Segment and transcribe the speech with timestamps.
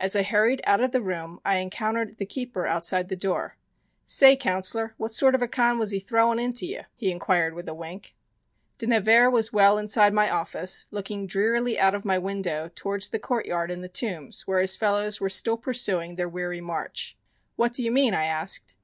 [0.00, 3.56] As I hurried out of the room I encountered the keeper outside the door.
[4.04, 7.68] "Say, Counsellor, what sort of a 'con' was he throwin' into you?" he inquired with
[7.68, 8.16] a wink.
[8.78, 13.20] De Nevers was well inside my office, looking drearily out of my window towards the
[13.20, 17.16] courtyard in the Tombs where his fellows were still pursuing their weary march.
[17.54, 18.74] "What do you mean?" I asked.